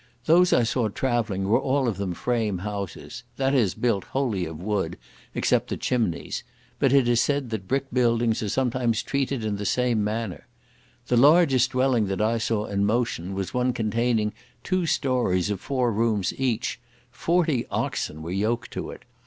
[0.25, 4.59] Those I saw travelling were all of them frame houses, that is, built wholly of
[4.59, 4.97] wood,
[5.35, 6.41] except the chimneys;
[6.79, 10.47] but it is said that brick buildings are sometimes treated in the same manner.
[11.05, 14.33] The largest dwelling that I saw in motion was one containing
[14.63, 16.79] two stories of four rooms each;
[17.11, 19.03] forty oxen were yoked to it.